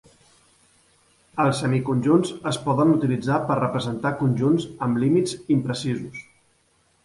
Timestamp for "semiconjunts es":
1.63-2.59